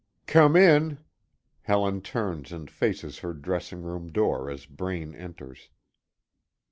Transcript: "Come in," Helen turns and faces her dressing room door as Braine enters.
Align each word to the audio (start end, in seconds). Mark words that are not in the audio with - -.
"Come 0.25 0.55
in," 0.55 0.97
Helen 1.61 2.01
turns 2.01 2.51
and 2.51 2.71
faces 2.71 3.19
her 3.19 3.33
dressing 3.33 3.83
room 3.83 4.11
door 4.11 4.49
as 4.49 4.65
Braine 4.65 5.13
enters. 5.13 5.69